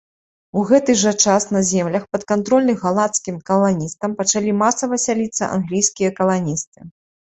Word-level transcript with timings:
У 0.61 0.61
гэты 0.69 0.95
жа 1.01 1.11
час 1.25 1.45
на 1.57 1.61
землях, 1.73 2.07
падкантрольных 2.15 2.77
галандскім 2.87 3.39
каланістам 3.53 4.19
пачалі 4.25 4.59
масава 4.67 5.03
сяліцца 5.09 5.55
англійскія 5.55 6.09
каланісты. 6.23 6.79